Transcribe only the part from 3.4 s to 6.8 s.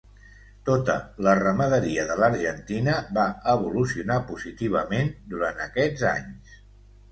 evolucionar positivament durant aquests anys.